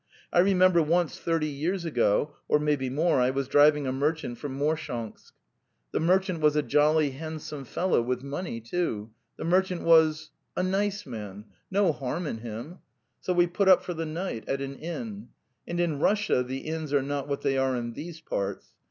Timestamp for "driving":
3.47-3.85